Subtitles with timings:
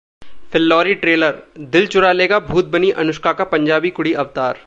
[0.51, 1.35] 'Phillauri' trailer:
[1.75, 4.53] दिल चुरा लेगा भूत बनीं अनुष्का का पंजाबी कुड़ी अवतार